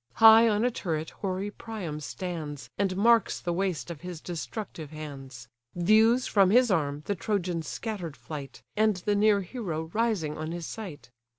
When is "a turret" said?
0.65-1.11